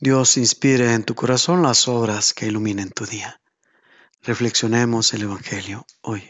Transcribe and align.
Dios 0.00 0.36
inspire 0.38 0.92
en 0.92 1.04
tu 1.04 1.14
corazón 1.14 1.62
las 1.62 1.86
obras 1.86 2.34
que 2.34 2.46
iluminen 2.46 2.90
tu 2.90 3.06
día. 3.06 3.40
Reflexionemos 4.22 5.14
el 5.14 5.22
Evangelio 5.22 5.86
hoy. 6.02 6.24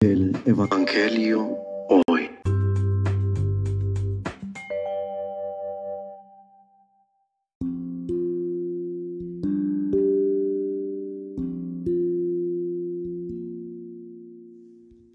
El 0.00 0.38
Evangelio 0.44 1.56
hoy. 1.88 2.30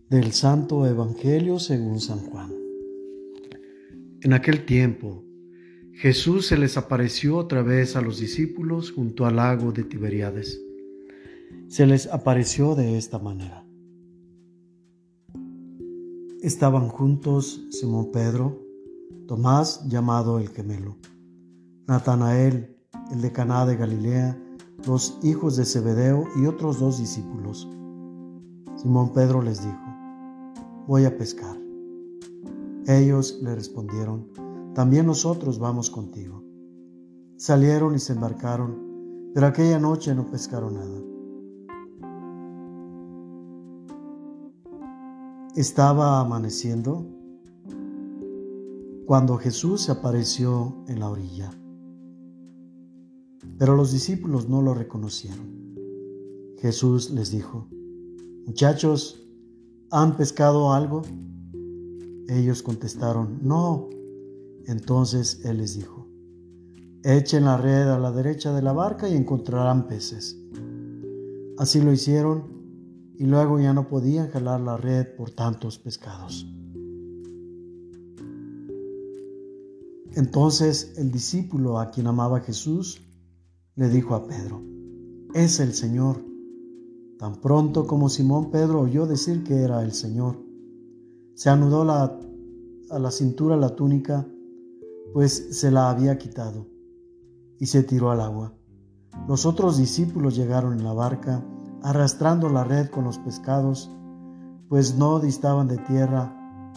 Del 0.10 0.34
Santo 0.34 0.88
Evangelio 0.88 1.60
según 1.60 2.02
San 2.02 2.20
Juan. 2.20 2.52
En 4.22 4.34
aquel 4.34 4.66
tiempo, 4.66 5.25
Jesús 5.98 6.48
se 6.48 6.58
les 6.58 6.76
apareció 6.76 7.38
otra 7.38 7.62
vez 7.62 7.96
a 7.96 8.02
los 8.02 8.20
discípulos 8.20 8.92
junto 8.92 9.26
al 9.26 9.38
lago 9.38 9.72
de 9.72 9.86
Tiberíades. 9.86 10.62
Se 11.70 11.86
les 11.86 12.08
apareció 12.08 12.76
de 12.76 12.98
esta 12.98 13.18
manera. 13.18 13.66
Estaban 16.42 16.90
juntos 16.90 17.66
Simón 17.70 18.12
Pedro, 18.12 18.62
Tomás 19.26 19.88
llamado 19.88 20.38
el 20.38 20.50
gemelo, 20.50 20.98
Natanael, 21.88 22.76
el 23.14 23.22
de 23.22 23.32
Caná 23.32 23.66
de 23.66 23.78
Galilea, 23.78 24.38
los 24.86 25.18
hijos 25.24 25.56
de 25.56 25.64
Zebedeo 25.64 26.26
y 26.36 26.46
otros 26.46 26.78
dos 26.78 27.00
discípulos. 27.00 27.70
Simón 28.76 29.14
Pedro 29.14 29.42
les 29.42 29.64
dijo, 29.64 29.80
voy 30.88 31.06
a 31.06 31.18
pescar. 31.18 31.58
Ellos 32.86 33.40
le 33.42 33.56
respondieron, 33.56 34.28
también 34.76 35.06
nosotros 35.06 35.58
vamos 35.58 35.90
contigo. 35.90 36.44
Salieron 37.38 37.96
y 37.96 38.00
se 38.00 38.12
embarcaron, 38.12 39.32
pero 39.34 39.48
aquella 39.48 39.80
noche 39.80 40.14
no 40.14 40.30
pescaron 40.30 40.74
nada. 40.76 41.02
Estaba 45.56 46.20
amaneciendo 46.20 47.06
cuando 49.06 49.38
Jesús 49.38 49.84
se 49.84 49.94
apareció 49.94 50.76
en 50.88 51.00
la 51.00 51.10
orilla. 51.10 51.50
Pero 53.58 53.78
los 53.78 53.94
discípulos 53.94 54.50
no 54.50 54.62
lo 54.62 54.74
reconocieron. 54.74 55.56
Jesús 56.60 57.12
les 57.12 57.32
dijo, 57.32 57.70
muchachos, 58.46 59.26
¿han 59.90 60.18
pescado 60.18 60.74
algo? 60.74 61.04
Ellos 62.28 62.62
contestaron, 62.62 63.40
no. 63.42 63.88
Entonces 64.68 65.42
él 65.46 65.58
les 65.58 65.76
dijo, 65.76 66.08
echen 67.04 67.46
la 67.46 67.58
red 67.58 67.88
a 67.88 68.00
la 68.00 68.12
derecha 68.12 68.52
de 68.52 68.64
la 68.64 68.74
barca 68.74 69.08
y 69.08 69.16
encontrarán 69.16 69.88
peces. 69.88 70.38
Así 71.58 71.82
lo 71.82 71.94
hicieron 71.94 73.14
y 73.18 73.26
luego 73.26 73.60
ya 73.60 73.74
no 73.74 73.88
podían 73.88 74.30
jalar 74.30 74.60
la 74.62 74.76
red 74.76 75.16
por 75.16 75.30
tantos 75.30 75.78
pescados. 75.78 76.48
Entonces 80.14 80.94
el 80.98 81.12
discípulo 81.12 81.80
a 81.80 81.92
quien 81.92 82.08
amaba 82.08 82.40
Jesús 82.40 83.02
le 83.76 83.90
dijo 83.90 84.16
a 84.16 84.26
Pedro, 84.26 84.64
es 85.34 85.60
el 85.60 85.74
Señor. 85.74 86.24
Tan 87.20 87.40
pronto 87.40 87.86
como 87.86 88.10
Simón 88.10 88.50
Pedro 88.50 88.82
oyó 88.82 89.06
decir 89.06 89.44
que 89.44 89.62
era 89.62 89.84
el 89.84 89.94
Señor, 89.94 90.38
se 91.36 91.50
anudó 91.50 91.82
a 91.84 93.00
la 93.00 93.12
cintura 93.12 93.58
la 93.58 93.76
túnica 93.76 94.26
pues 95.16 95.48
se 95.58 95.72
la 95.72 95.90
había 95.90 96.18
quitado, 96.18 96.68
y 97.58 97.68
se 97.68 97.84
tiró 97.84 98.12
al 98.12 98.20
agua. 98.20 98.52
Los 99.30 99.46
otros 99.46 99.78
discípulos 99.78 100.36
llegaron 100.36 100.74
en 100.74 100.84
la 100.84 100.92
barca, 100.92 101.42
arrastrando 101.84 102.50
la 102.50 102.66
red 102.66 102.90
con 102.90 103.06
los 103.06 103.18
pescados, 103.20 103.90
pues 104.68 104.98
no 104.98 105.22
distaban 105.22 105.70
de 105.70 105.78
tierra 105.78 106.36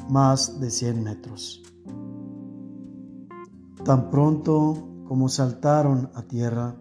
más 0.09 0.61
de 0.61 0.71
cien 0.71 1.03
metros. 1.03 1.65
Tan 3.85 4.09
pronto 4.09 4.87
como 5.09 5.29
saltaron 5.29 6.09
a 6.15 6.23
tierra, 6.23 6.77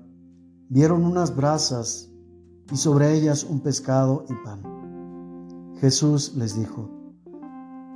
vieron 0.69 1.05
unas 1.05 1.35
brasas 1.35 2.11
y 2.71 2.77
sobre 2.77 3.15
ellas 3.15 3.43
un 3.43 3.61
pescado 3.61 4.25
y 4.29 4.33
pan. 4.45 5.73
Jesús 5.81 6.35
les 6.35 6.55
dijo, 6.55 6.87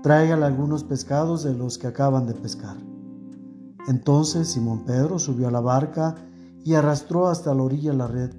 tráigale 0.02 0.46
algunos 0.46 0.84
pescados 0.84 1.44
de 1.44 1.54
los 1.54 1.78
que 1.78 1.86
acaban 1.86 2.26
de 2.26 2.34
pescar. 2.34 2.90
Entonces 3.88 4.47
Simón 4.47 4.86
Pedro 4.86 5.19
subió 5.19 5.47
a 5.47 5.52
la 5.52 5.62
barca 5.62 6.16
y 6.64 6.74
arrastró 6.74 7.28
hasta 7.28 7.53
la 7.53 7.64
orilla 7.64 7.94
la 7.94 8.08
red 8.08 8.31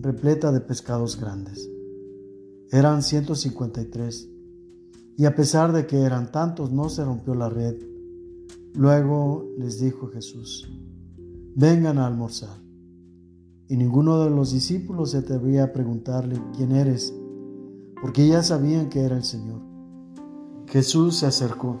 repleta 0.00 0.52
de 0.52 0.60
pescados 0.60 1.18
grandes. 1.18 1.68
Eran 2.70 3.02
153, 3.02 4.28
y 5.16 5.24
a 5.24 5.34
pesar 5.34 5.72
de 5.72 5.86
que 5.86 6.02
eran 6.02 6.30
tantos, 6.30 6.70
no 6.70 6.88
se 6.88 7.04
rompió 7.04 7.34
la 7.34 7.48
red. 7.48 7.76
Luego 8.74 9.48
les 9.58 9.80
dijo 9.80 10.08
Jesús, 10.08 10.70
vengan 11.54 11.98
a 11.98 12.06
almorzar. 12.06 12.58
Y 13.68 13.76
ninguno 13.76 14.22
de 14.22 14.30
los 14.30 14.52
discípulos 14.52 15.12
se 15.12 15.18
atrevía 15.18 15.64
a 15.64 15.72
preguntarle, 15.72 16.40
¿quién 16.56 16.72
eres? 16.72 17.12
Porque 18.00 18.28
ya 18.28 18.42
sabían 18.42 18.90
que 18.90 19.00
era 19.00 19.16
el 19.16 19.24
Señor. 19.24 19.60
Jesús 20.68 21.16
se 21.16 21.26
acercó 21.26 21.80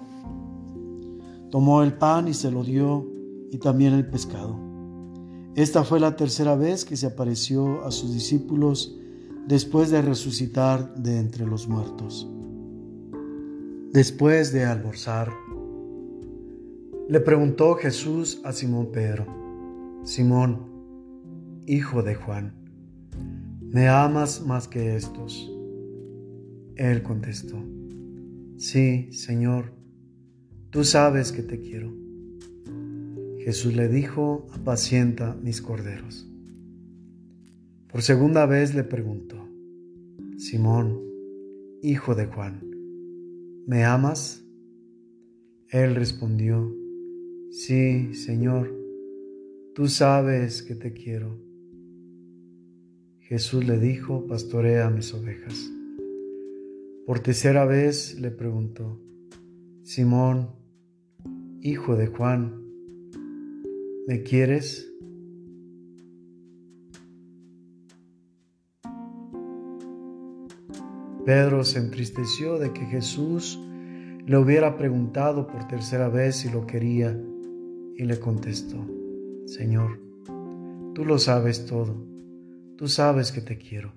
Tomó 1.56 1.82
el 1.82 1.94
pan 1.94 2.28
y 2.28 2.34
se 2.34 2.50
lo 2.50 2.62
dio 2.62 3.10
y 3.50 3.56
también 3.56 3.94
el 3.94 4.06
pescado. 4.06 4.60
Esta 5.54 5.84
fue 5.84 5.98
la 6.00 6.14
tercera 6.14 6.54
vez 6.54 6.84
que 6.84 6.98
se 6.98 7.06
apareció 7.06 7.82
a 7.86 7.92
sus 7.92 8.12
discípulos 8.12 8.94
después 9.48 9.90
de 9.90 10.02
resucitar 10.02 10.94
de 10.96 11.16
entre 11.16 11.46
los 11.46 11.66
muertos. 11.66 12.28
Después 13.90 14.52
de 14.52 14.66
almorzar, 14.66 15.32
le 17.08 17.20
preguntó 17.20 17.74
Jesús 17.76 18.38
a 18.44 18.52
Simón 18.52 18.90
Pedro, 18.92 19.24
Simón, 20.04 20.58
hijo 21.66 22.02
de 22.02 22.16
Juan, 22.16 22.54
¿me 23.62 23.88
amas 23.88 24.42
más 24.44 24.68
que 24.68 24.94
estos? 24.94 25.50
Él 26.74 27.02
contestó, 27.02 27.56
Sí, 28.58 29.10
Señor 29.10 29.85
Tú 30.76 30.84
sabes 30.84 31.32
que 31.32 31.42
te 31.42 31.58
quiero. 31.58 31.90
Jesús 33.38 33.74
le 33.74 33.88
dijo, 33.88 34.46
apacienta 34.52 35.34
mis 35.42 35.62
corderos. 35.62 36.30
Por 37.90 38.02
segunda 38.02 38.44
vez 38.44 38.74
le 38.74 38.84
preguntó, 38.84 39.38
Simón, 40.36 41.00
hijo 41.82 42.14
de 42.14 42.26
Juan, 42.26 42.60
¿me 43.66 43.86
amas? 43.86 44.44
Él 45.70 45.94
respondió, 45.94 46.70
sí, 47.50 48.12
Señor, 48.12 48.70
tú 49.74 49.88
sabes 49.88 50.62
que 50.62 50.74
te 50.74 50.92
quiero. 50.92 51.40
Jesús 53.20 53.66
le 53.66 53.78
dijo, 53.78 54.26
pastorea 54.26 54.90
mis 54.90 55.14
ovejas. 55.14 55.72
Por 57.06 57.20
tercera 57.20 57.64
vez 57.64 58.20
le 58.20 58.30
preguntó, 58.30 59.00
Simón, 59.82 60.65
hijo 61.66 61.96
de 61.96 62.06
Juan, 62.06 62.62
¿me 64.06 64.22
quieres? 64.22 64.88
Pedro 71.24 71.64
se 71.64 71.80
entristeció 71.80 72.60
de 72.60 72.72
que 72.72 72.84
Jesús 72.86 73.60
le 74.26 74.38
hubiera 74.38 74.76
preguntado 74.76 75.48
por 75.48 75.66
tercera 75.66 76.08
vez 76.08 76.36
si 76.36 76.50
lo 76.50 76.68
quería 76.68 77.20
y 77.96 78.04
le 78.04 78.20
contestó, 78.20 78.86
Señor, 79.46 79.98
tú 80.94 81.04
lo 81.04 81.18
sabes 81.18 81.66
todo, 81.66 81.96
tú 82.76 82.86
sabes 82.86 83.32
que 83.32 83.40
te 83.40 83.58
quiero. 83.58 83.92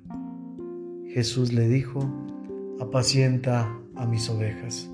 Jesús 1.05 1.53
le 1.53 1.67
dijo, 1.67 1.99
apacienta 2.79 3.79
a 3.95 4.07
mis 4.07 4.27
ovejas. 4.27 4.89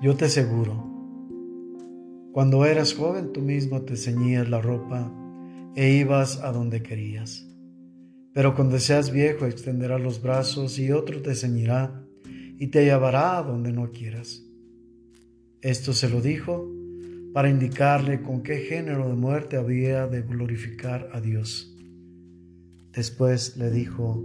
Yo 0.00 0.14
te 0.14 0.26
aseguro, 0.26 0.88
cuando 2.30 2.64
eras 2.64 2.94
joven 2.94 3.32
tú 3.32 3.40
mismo 3.40 3.82
te 3.82 3.96
ceñías 3.96 4.48
la 4.48 4.60
ropa 4.60 5.12
e 5.74 5.90
ibas 5.94 6.38
a 6.38 6.52
donde 6.52 6.84
querías. 6.84 7.44
Pero 8.32 8.54
cuando 8.54 8.78
seas 8.78 9.10
viejo 9.10 9.46
extenderás 9.46 10.00
los 10.00 10.22
brazos 10.22 10.78
y 10.78 10.92
otro 10.92 11.20
te 11.20 11.34
ceñirá 11.34 12.06
y 12.60 12.68
te 12.68 12.84
llevará 12.84 13.38
a 13.38 13.42
donde 13.42 13.72
no 13.72 13.90
quieras. 13.90 14.44
Esto 15.62 15.92
se 15.92 16.08
lo 16.08 16.20
dijo 16.20 16.72
para 17.34 17.50
indicarle 17.50 18.22
con 18.22 18.44
qué 18.44 18.58
género 18.58 19.08
de 19.08 19.14
muerte 19.14 19.56
había 19.56 20.06
de 20.06 20.22
glorificar 20.22 21.10
a 21.12 21.20
Dios. 21.20 21.76
Después 22.92 23.56
le 23.56 23.72
dijo, 23.72 24.24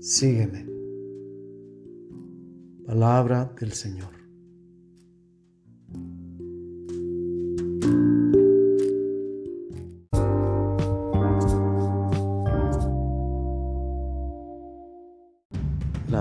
sígueme. 0.00 0.66
Palabra 2.84 3.54
del 3.58 3.72
Señor. 3.72 4.19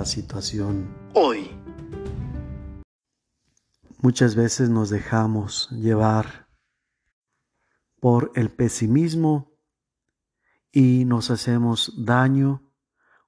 Situación. 0.09 0.93
Hoy. 1.13 1.49
Muchas 4.01 4.35
veces 4.35 4.69
nos 4.69 4.89
dejamos 4.89 5.69
llevar 5.71 6.47
por 7.99 8.31
el 8.35 8.49
pesimismo 8.49 9.51
y 10.71 11.05
nos 11.05 11.29
hacemos 11.29 11.93
daño 11.97 12.73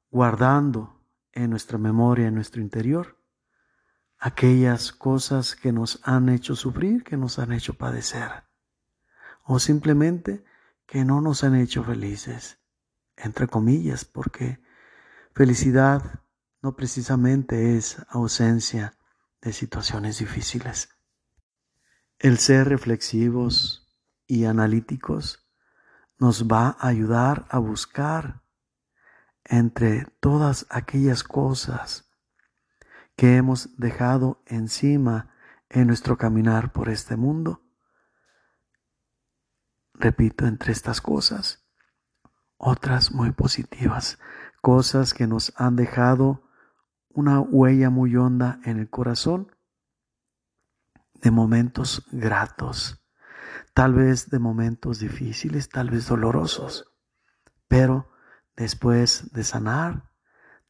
guardando 0.10 1.06
en 1.34 1.50
nuestra 1.50 1.78
memoria, 1.78 2.28
en 2.28 2.36
nuestro 2.36 2.62
interior, 2.62 3.18
aquellas 4.18 4.92
cosas 4.92 5.56
que 5.56 5.72
nos 5.72 6.00
han 6.04 6.30
hecho 6.30 6.56
sufrir, 6.56 7.04
que 7.04 7.18
nos 7.18 7.40
han 7.40 7.52
hecho 7.54 7.74
padecer, 7.74 8.44
o 9.44 9.60
simplemente 9.60 10.44
que 10.86 11.06
no 11.06 11.22
nos 11.22 11.44
han 11.44 11.56
hecho 11.56 11.84
felices, 11.84 12.60
entre 13.16 13.48
comillas, 13.48 14.06
porque 14.06 14.62
felicidad 15.34 16.22
no 16.62 16.76
precisamente 16.76 17.78
es 17.78 17.98
ausencia 18.10 18.98
de 19.42 19.54
situaciones 19.54 20.20
difíciles. 20.20 20.90
El 22.20 22.38
ser 22.38 22.70
reflexivos 22.70 23.92
y 24.28 24.46
analíticos 24.46 25.48
nos 26.20 26.48
va 26.48 26.78
a 26.80 26.88
ayudar 26.88 27.48
a 27.50 27.58
buscar 27.58 28.44
entre 29.44 30.06
todas 30.20 30.68
aquellas 30.70 31.24
cosas 31.24 32.12
que 33.16 33.38
hemos 33.38 33.76
dejado 33.78 34.42
encima 34.46 35.34
en 35.68 35.88
nuestro 35.88 36.18
caminar 36.18 36.72
por 36.72 36.90
este 36.90 37.16
mundo. 37.16 37.64
Repito, 39.94 40.46
entre 40.46 40.74
estas 40.74 41.02
cosas, 41.02 41.66
otras 42.58 43.12
muy 43.12 43.32
positivas, 43.32 44.20
cosas 44.62 45.16
que 45.16 45.26
nos 45.26 45.54
han 45.56 45.76
dejado 45.76 46.51
una 47.14 47.40
huella 47.40 47.90
muy 47.90 48.16
honda 48.16 48.60
en 48.64 48.80
el 48.80 48.90
corazón 48.90 49.52
de 51.22 51.32
momentos 51.32 52.08
gratos, 52.12 53.04
tal 53.74 53.94
vez 53.94 54.30
de 54.30 54.40
momentos 54.40 55.00
difíciles, 55.00 55.70
tal 55.70 55.90
vez 55.90 56.08
dolorosos, 56.08 56.92
pero 57.68 58.12
después 58.56 59.32
de 59.34 59.44
sanar, 59.44 60.10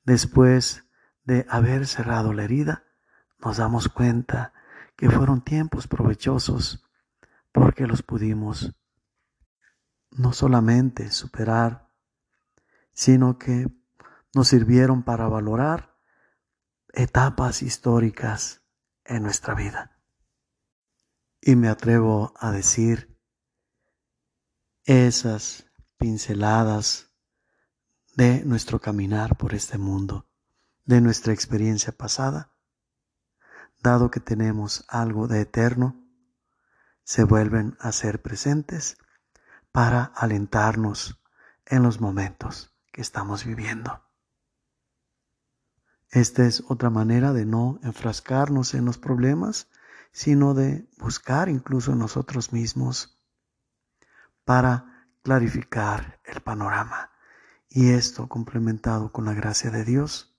después 0.04 0.86
de 1.24 1.46
haber 1.50 1.88
cerrado 1.88 2.34
la 2.34 2.44
herida, 2.44 2.84
nos 3.40 3.58
damos 3.58 3.88
cuenta 3.88 4.54
que 4.96 5.10
fueron 5.10 5.42
tiempos 5.42 5.88
provechosos 5.88 6.86
porque 7.52 7.88
los 7.88 8.04
pudimos 8.04 8.76
no 10.12 10.34
solamente 10.34 11.10
superar, 11.12 11.90
sino 12.94 13.38
que 13.38 13.68
nos 14.34 14.50
sirvieron 14.50 15.04
para 15.04 15.28
valorar 15.28 15.91
etapas 16.94 17.62
históricas 17.62 18.62
en 19.06 19.24
nuestra 19.24 19.56
vida. 19.56 20.00
Y 21.42 21.56
me 21.56 21.70
atrevo 21.70 22.34
a 22.38 22.52
decir, 22.52 23.20
esas 24.86 25.66
pinceladas 25.98 27.14
de 28.16 28.44
nuestro 28.46 28.80
caminar 28.80 29.38
por 29.38 29.54
este 29.54 29.78
mundo, 29.78 30.30
de 30.86 31.02
nuestra 31.02 31.34
experiencia 31.34 31.94
pasada, 31.94 32.54
dado 33.82 34.12
que 34.12 34.20
tenemos 34.20 34.86
algo 34.88 35.28
de 35.28 35.42
eterno, 35.42 36.02
se 37.04 37.24
vuelven 37.24 37.78
a 37.80 37.92
ser 37.92 38.22
presentes 38.22 38.98
para 39.72 40.04
alentarnos 40.04 41.22
en 41.66 41.84
los 41.84 42.00
momentos 42.02 42.76
que 42.92 43.02
estamos 43.02 43.46
viviendo. 43.46 44.11
Esta 46.12 46.46
es 46.46 46.64
otra 46.68 46.90
manera 46.90 47.32
de 47.32 47.46
no 47.46 47.80
enfrascarnos 47.84 48.74
en 48.74 48.84
los 48.84 48.98
problemas, 48.98 49.70
sino 50.12 50.54
de 50.54 50.86
buscar 50.98 51.48
incluso 51.48 51.96
nosotros 51.96 52.52
mismos 52.52 53.18
para 54.44 55.08
clarificar 55.24 56.20
el 56.26 56.42
panorama. 56.42 57.12
Y 57.70 57.92
esto 57.92 58.28
complementado 58.28 59.14
con 59.14 59.24
la 59.24 59.34
gracia 59.34 59.72
de 59.72 59.86
Dios 59.86 60.38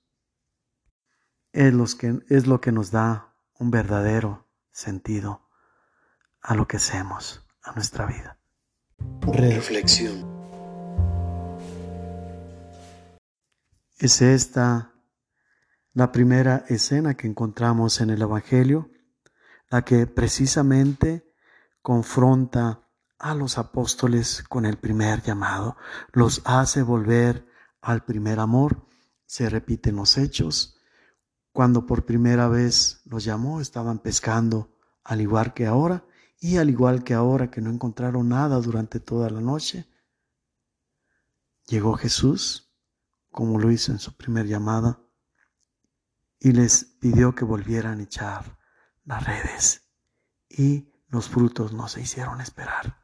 es, 1.52 1.72
lo 1.72 1.86
que, 1.98 2.22
es 2.28 2.46
lo 2.46 2.60
que 2.60 2.72
nos 2.72 2.90
da 2.90 3.34
un 3.58 3.70
verdadero 3.70 4.46
sentido 4.72 5.48
a 6.42 6.54
lo 6.54 6.68
que 6.68 6.76
hacemos, 6.76 7.46
a 7.62 7.72
nuestra 7.72 8.04
vida. 8.04 8.38
Reflexión. 9.22 10.30
Es 13.98 14.20
esta 14.20 14.91
la 15.94 16.10
primera 16.10 16.64
escena 16.68 17.16
que 17.16 17.26
encontramos 17.26 18.00
en 18.00 18.10
el 18.10 18.22
Evangelio, 18.22 18.90
la 19.68 19.84
que 19.84 20.06
precisamente 20.06 21.30
confronta 21.82 22.88
a 23.18 23.34
los 23.34 23.58
apóstoles 23.58 24.42
con 24.48 24.64
el 24.64 24.78
primer 24.78 25.22
llamado, 25.22 25.76
los 26.12 26.42
hace 26.44 26.82
volver 26.82 27.46
al 27.80 28.04
primer 28.04 28.40
amor. 28.40 28.86
Se 29.26 29.48
repiten 29.48 29.96
los 29.96 30.18
hechos. 30.18 30.78
Cuando 31.52 31.86
por 31.86 32.06
primera 32.06 32.48
vez 32.48 33.02
los 33.04 33.24
llamó, 33.24 33.60
estaban 33.60 33.98
pescando, 33.98 34.76
al 35.04 35.20
igual 35.20 35.52
que 35.52 35.66
ahora, 35.66 36.04
y 36.40 36.56
al 36.56 36.70
igual 36.70 37.04
que 37.04 37.14
ahora 37.14 37.50
que 37.50 37.60
no 37.60 37.70
encontraron 37.70 38.30
nada 38.30 38.60
durante 38.60 38.98
toda 38.98 39.30
la 39.30 39.40
noche. 39.40 39.86
Llegó 41.66 41.94
Jesús, 41.94 42.72
como 43.30 43.58
lo 43.58 43.70
hizo 43.70 43.92
en 43.92 43.98
su 43.98 44.16
primer 44.16 44.46
llamada, 44.46 44.98
y 46.44 46.50
les 46.50 46.84
pidió 46.98 47.36
que 47.36 47.44
volvieran 47.44 48.00
a 48.00 48.02
echar 48.02 48.58
las 49.04 49.24
redes 49.24 49.82
y 50.48 50.92
los 51.06 51.28
frutos 51.28 51.72
no 51.72 51.86
se 51.86 52.00
hicieron 52.00 52.40
esperar. 52.40 52.98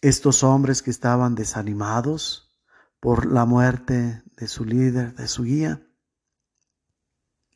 Estos 0.00 0.44
hombres 0.44 0.82
que 0.82 0.92
estaban 0.92 1.34
desanimados 1.34 2.56
por 3.00 3.26
la 3.26 3.44
muerte 3.44 4.22
de 4.36 4.46
su 4.46 4.64
líder, 4.64 5.16
de 5.16 5.26
su 5.26 5.42
guía, 5.42 5.84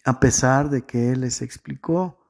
a 0.05 0.19
pesar 0.19 0.69
de 0.69 0.85
que 0.85 1.13
él 1.13 1.21
les 1.21 1.43
explicó 1.43 2.27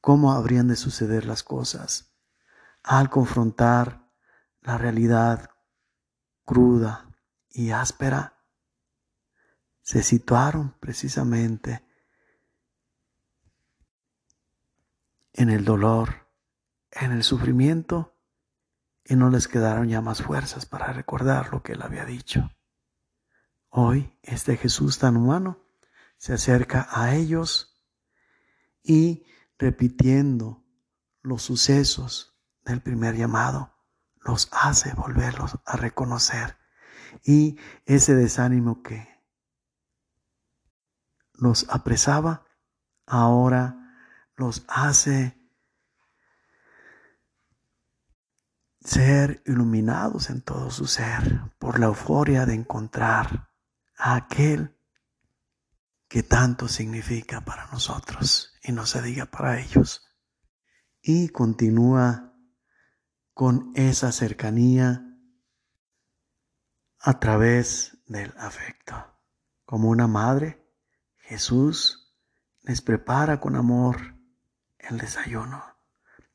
cómo 0.00 0.32
habrían 0.32 0.68
de 0.68 0.76
suceder 0.76 1.26
las 1.26 1.42
cosas, 1.42 2.14
al 2.84 3.10
confrontar 3.10 4.08
la 4.60 4.78
realidad 4.78 5.50
cruda 6.44 7.10
y 7.50 7.72
áspera, 7.72 8.37
se 9.88 10.02
situaron 10.02 10.74
precisamente 10.80 11.82
en 15.32 15.48
el 15.48 15.64
dolor, 15.64 16.28
en 16.90 17.12
el 17.12 17.24
sufrimiento, 17.24 18.14
y 19.02 19.16
no 19.16 19.30
les 19.30 19.48
quedaron 19.48 19.88
ya 19.88 20.02
más 20.02 20.20
fuerzas 20.20 20.66
para 20.66 20.92
recordar 20.92 21.50
lo 21.52 21.62
que 21.62 21.72
él 21.72 21.80
había 21.80 22.04
dicho. 22.04 22.50
Hoy 23.70 24.14
este 24.20 24.58
Jesús 24.58 24.98
tan 24.98 25.16
humano 25.16 25.64
se 26.18 26.34
acerca 26.34 26.86
a 26.90 27.14
ellos 27.14 27.82
y 28.82 29.24
repitiendo 29.56 30.66
los 31.22 31.40
sucesos 31.40 32.38
del 32.62 32.82
primer 32.82 33.16
llamado, 33.16 33.74
los 34.20 34.50
hace 34.52 34.92
volverlos 34.92 35.58
a 35.64 35.78
reconocer. 35.78 36.58
Y 37.24 37.56
ese 37.86 38.14
desánimo 38.14 38.82
que 38.82 39.17
los 41.38 41.66
apresaba, 41.70 42.44
ahora 43.06 43.76
los 44.36 44.64
hace 44.68 45.38
ser 48.80 49.42
iluminados 49.46 50.30
en 50.30 50.42
todo 50.42 50.70
su 50.70 50.86
ser 50.86 51.40
por 51.58 51.78
la 51.78 51.86
euforia 51.86 52.46
de 52.46 52.54
encontrar 52.54 53.50
a 53.96 54.16
aquel 54.16 54.76
que 56.08 56.22
tanto 56.22 56.68
significa 56.68 57.42
para 57.42 57.66
nosotros 57.66 58.54
y 58.62 58.72
no 58.72 58.86
se 58.86 59.02
diga 59.02 59.26
para 59.26 59.60
ellos. 59.60 60.06
Y 61.00 61.28
continúa 61.28 62.34
con 63.34 63.72
esa 63.74 64.10
cercanía 64.10 65.04
a 67.00 67.20
través 67.20 67.98
del 68.06 68.34
afecto, 68.38 68.96
como 69.64 69.90
una 69.90 70.08
madre 70.08 70.67
Jesús 71.28 72.10
les 72.62 72.80
prepara 72.80 73.38
con 73.38 73.54
amor 73.54 74.14
el 74.78 74.96
desayuno 74.96 75.62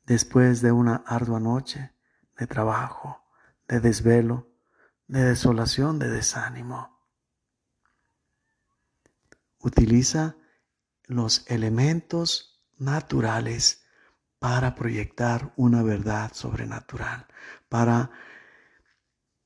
después 0.06 0.62
de 0.62 0.70
una 0.70 1.02
ardua 1.04 1.40
noche 1.40 1.92
de 2.38 2.46
trabajo, 2.46 3.24
de 3.66 3.80
desvelo, 3.80 4.52
de 5.08 5.24
desolación, 5.24 5.98
de 5.98 6.10
desánimo. 6.10 6.96
Utiliza 9.58 10.36
los 11.06 11.44
elementos 11.50 12.64
naturales 12.78 13.84
para 14.38 14.76
proyectar 14.76 15.52
una 15.56 15.82
verdad 15.82 16.32
sobrenatural, 16.34 17.26
para 17.68 18.12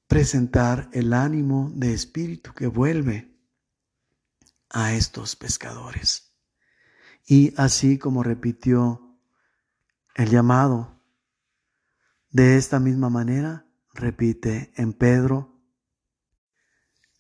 presentar 0.07 0.91
el 0.93 1.15
ánimo 1.15 1.73
de 1.75 1.95
espíritu 1.95 2.53
que 2.53 2.67
vuelve 2.67 3.28
a 4.71 4.95
estos 4.95 5.37
pescadores. 5.37 6.35
Y 7.25 7.53
así 7.57 7.99
como 7.99 8.23
repitió 8.23 9.19
el 10.15 10.31
llamado, 10.31 11.03
de 12.31 12.57
esta 12.57 12.79
misma 12.79 13.11
manera 13.11 13.67
repite 13.93 14.73
en 14.77 14.93
Pedro, 14.93 15.63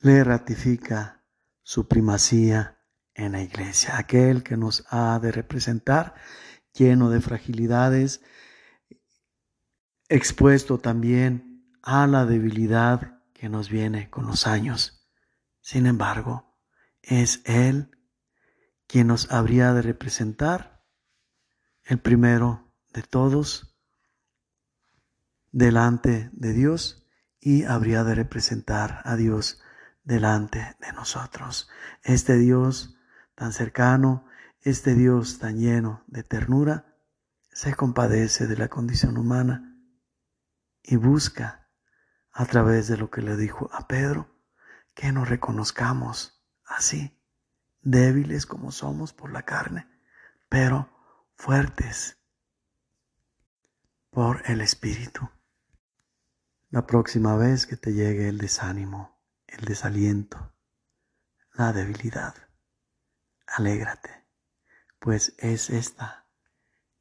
le 0.00 0.23
ratifica 0.25 1.25
su 1.62 1.88
primacía 1.88 2.78
en 3.14 3.33
la 3.33 3.43
iglesia, 3.43 3.99
aquel 3.99 4.43
que 4.43 4.57
nos 4.57 4.85
ha 4.90 5.19
de 5.19 5.33
representar, 5.33 6.14
lleno 6.73 7.11
de 7.11 7.21
fragilidades, 7.21 8.23
expuesto 10.09 10.78
también 10.78 11.76
a 11.83 12.07
la 12.07 12.25
debilidad 12.26 13.23
que 13.35 13.49
nos 13.49 13.69
viene 13.69 14.09
con 14.09 14.26
los 14.26 14.47
años. 14.47 15.09
Sin 15.61 15.87
embargo, 15.87 16.48
es 17.09 17.41
Él 17.45 17.91
quien 18.87 19.07
nos 19.07 19.31
habría 19.33 19.73
de 19.73 19.83
representar, 19.83 20.85
el 21.85 21.99
primero 21.99 22.71
de 22.93 23.03
todos, 23.03 23.79
delante 25.50 26.29
de 26.33 26.53
Dios 26.53 27.07
y 27.41 27.65
habría 27.65 28.05
de 28.05 28.15
representar 28.15 29.00
a 29.05 29.17
Dios 29.17 29.62
delante 30.05 30.77
de 30.81 30.93
nosotros. 30.93 31.71
Este 32.03 32.37
Dios 32.37 32.99
tan 33.35 33.53
cercano, 33.53 34.27
este 34.61 34.95
Dios 34.95 35.38
tan 35.38 35.59
lleno 35.59 36.05
de 36.09 36.23
ternura, 36.23 36.95
se 37.50 37.75
compadece 37.75 38.47
de 38.47 38.57
la 38.57 38.69
condición 38.69 39.17
humana 39.17 39.77
y 40.83 40.97
busca, 40.97 41.71
a 42.33 42.45
través 42.47 42.87
de 42.87 42.97
lo 42.99 43.11
que 43.11 43.23
le 43.23 43.37
dijo 43.37 43.71
a 43.73 43.88
Pedro, 43.88 44.29
que 44.95 45.11
nos 45.11 45.29
reconozcamos 45.29 46.38
así, 46.69 47.19
débiles 47.83 48.47
como 48.47 48.73
somos 48.73 49.13
por 49.13 49.33
la 49.33 49.43
carne, 49.43 49.89
pero 50.49 50.89
fuertes 51.37 52.19
por 54.11 54.43
el 54.51 54.61
Espíritu. 54.61 55.29
La 56.71 56.87
próxima 56.87 57.37
vez 57.37 57.67
que 57.67 57.77
te 57.77 57.93
llegue 57.93 58.29
el 58.29 58.39
desánimo, 58.39 59.19
el 59.47 59.65
desaliento, 59.65 60.55
la 61.55 61.73
debilidad, 61.73 62.35
alégrate, 63.47 64.27
pues 64.99 65.35
es 65.39 65.71
esta 65.71 66.27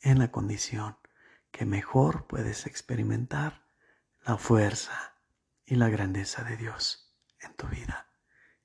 en 0.02 0.20
la 0.20 0.32
condición 0.32 0.98
que 1.52 1.66
mejor 1.66 2.28
puedes 2.28 2.66
experimentar 2.66 3.68
la 4.26 4.38
fuerza 4.38 5.16
y 5.66 5.76
la 5.76 5.90
grandeza 5.90 6.44
de 6.44 6.56
Dios 6.56 7.18
en 7.40 7.56
tu 7.56 7.68
vida. 7.68 8.07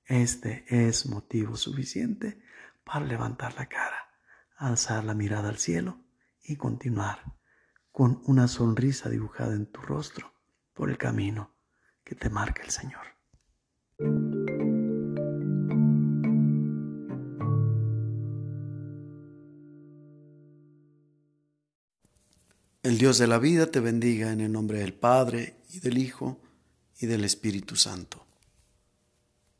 Este 0.06 0.64
es 0.68 1.06
motivo 1.06 1.56
suficiente 1.56 2.42
para 2.84 3.06
levantar 3.06 3.54
la 3.54 3.66
cara, 3.66 4.08
alzar 4.56 5.04
la 5.04 5.14
mirada 5.14 5.48
al 5.48 5.58
cielo 5.58 6.00
y 6.42 6.56
continuar 6.56 7.36
con 7.92 8.20
una 8.26 8.48
sonrisa 8.48 9.08
dibujada 9.08 9.54
en 9.54 9.66
tu 9.66 9.80
rostro 9.80 10.32
por 10.72 10.90
el 10.90 10.98
camino 10.98 11.54
que 12.04 12.14
te 12.14 12.30
marca 12.30 12.62
el 12.62 12.70
Señor. 12.70 13.06
El 22.82 22.98
Dios 22.98 23.18
de 23.18 23.28
la 23.28 23.38
vida 23.38 23.66
te 23.66 23.78
bendiga 23.78 24.32
en 24.32 24.40
el 24.40 24.50
nombre 24.50 24.80
del 24.80 24.92
Padre 24.92 25.60
y 25.70 25.78
del 25.78 25.98
Hijo 25.98 26.42
y 26.98 27.06
del 27.06 27.24
Espíritu 27.24 27.76
Santo. 27.76 28.21